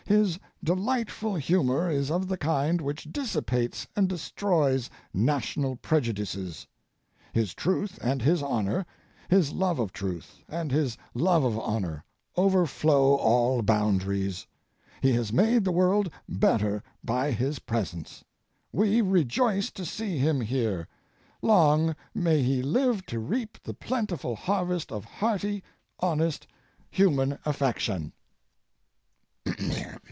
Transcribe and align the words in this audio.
His 0.07 0.37
delightful 0.61 1.35
humor 1.35 1.89
is 1.89 2.11
of 2.11 2.27
the 2.27 2.35
kind 2.37 2.81
which 2.81 3.13
dissipates 3.13 3.87
and 3.95 4.09
destroys 4.09 4.89
national 5.13 5.77
prejudices. 5.77 6.67
His 7.31 7.53
truth 7.53 7.97
and 8.01 8.21
his 8.21 8.43
honor, 8.43 8.85
his 9.29 9.53
love 9.53 9.79
of 9.79 9.93
truth, 9.93 10.39
and 10.49 10.69
his 10.69 10.97
love 11.13 11.45
of 11.45 11.57
honor, 11.57 12.03
overflow 12.35 13.15
all 13.15 13.61
boundaries. 13.61 14.45
He 15.01 15.13
has 15.13 15.31
made 15.31 15.63
the 15.63 15.71
world 15.71 16.09
better 16.27 16.83
by 17.01 17.31
his 17.31 17.59
presence. 17.59 18.25
We 18.73 18.99
rejoice 18.99 19.71
to 19.71 19.85
see 19.85 20.17
him 20.17 20.41
here. 20.41 20.89
Long 21.41 21.95
may 22.13 22.41
he 22.43 22.61
live 22.61 23.05
to 23.05 23.17
reap 23.19 23.63
the 23.63 23.73
plentiful 23.73 24.35
harvest 24.35 24.91
of 24.91 25.05
hearty, 25.05 25.63
honest 26.01 26.47
human 26.89 27.39
affection!" 27.45 28.11